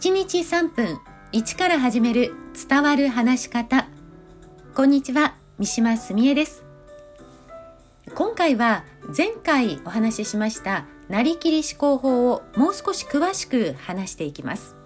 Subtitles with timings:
[0.00, 1.00] 1日3分
[1.32, 2.32] 1から始める
[2.68, 3.88] 伝わる話し方。
[4.72, 6.64] こんにちは三島澄江です。
[8.14, 8.84] 今回は
[9.16, 14.76] 前回お話ししましたなりきり思考法をもう少し詳しく話していきます。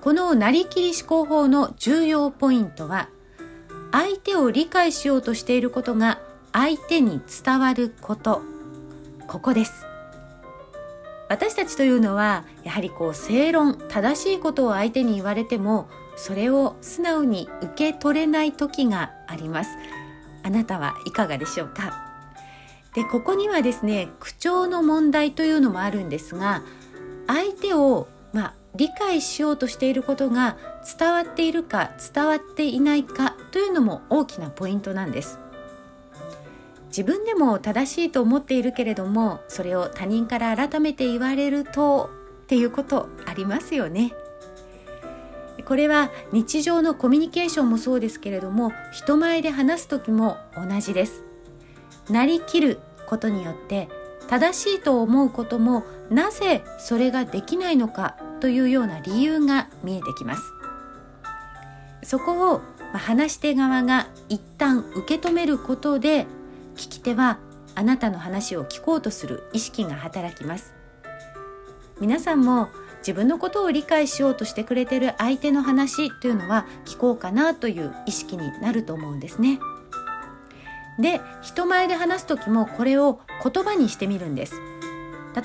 [0.00, 3.08] このなりきり思考法の重要ポイントは
[3.92, 6.18] 相手を理解しようとしていることが
[6.52, 8.42] 相手に伝わること。
[9.28, 9.93] ここです。
[11.28, 19.70] 私たちというのはやはりこう正論正しいことを相手に言われてもそれを素直に受け取れない時があります。
[20.42, 21.92] あなたはいかがでしょうか？
[22.94, 26.62] でここにはですね口調の問題というのもあるんですが
[27.26, 30.56] 相手をまあ理解しようとしていることが
[30.98, 35.38] 伝わっているか伝わっていないかというのも大きなポイントなんです。
[36.96, 42.08] 自分でも正しいと思っているけれどもそれを他人から改めて言われると
[42.44, 44.12] っていうことありますよね。
[45.64, 51.24] これは日常のコミュニケーションもそうですけれども人前で話す時も同じです。
[52.10, 53.88] なりきることによって
[54.28, 60.42] 正しいと思うこともなぜそれができないのかというような理由が見えてきます。
[62.04, 62.60] そこを
[62.92, 66.28] 話し手側が一旦受け止めることで
[66.74, 67.38] 聞き手は
[67.74, 70.74] あなたの話を聞こうとする意識が働きます。
[72.00, 79.58] 皆さんも自分のことを理解しようとしてくれてる相手の話というのは聞こうかなという意識になると思うんですね。
[80.98, 84.54] で人前で話す時もこれを言葉にしてみるんです。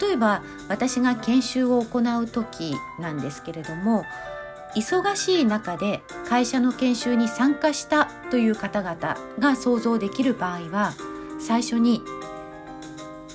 [0.00, 4.04] 例えば私が研修を行う時なんですけれども
[4.76, 10.92] 忙しい中で会社の研修に参加したという方々が想像できる場合は
[11.38, 12.02] 最初に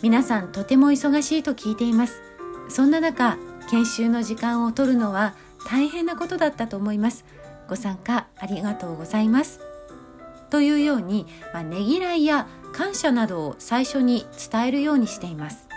[0.02, 2.22] 皆さんとても忙しいと聞いています。
[2.70, 3.38] そんな中
[3.70, 7.26] 研修の時間を取るのは大変なことだったと思います。
[7.70, 9.61] ご参加ありがとうございます。
[10.50, 15.67] というように、まあ、ねぎらいや感謝などを最初に伝えるようにしています。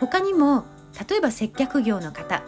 [0.00, 0.64] 他にも
[1.08, 2.42] 例えば接客業の方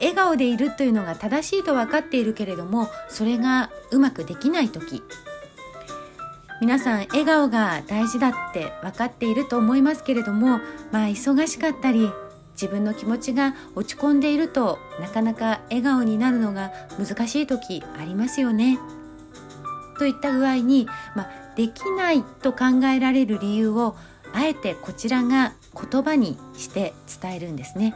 [0.00, 5.02] 笑顔でいるというのが正しいと分かっているけれどもそれがうまくできない時
[6.60, 10.60] 皆さん笑顔が大事だって分かっていると思いますけれども
[10.92, 12.10] まあ忙しかったり
[12.52, 18.78] 自分の気持ちが落ち込んでいるとなかなか笑顔になるのが難しい時ありますよね。
[19.98, 23.96] といった具合に、まあ、できないと考えられる理由を
[24.34, 27.94] あえてこちらが言葉にして伝えるんですね。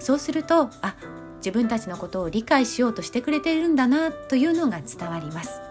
[0.00, 0.94] そうするとあ
[1.38, 5.65] 自分たちのことを理解しようとしてくれているんだなというのが伝わります。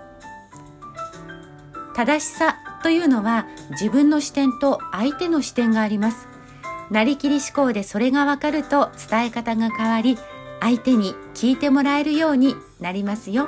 [1.96, 6.28] 正しさというのは自分の視点と相手の視点があります。
[6.92, 10.18] なりきり思考でそれがわかると伝え方が変わり
[10.60, 13.48] 相手に聞いてもらえるようになりますよ。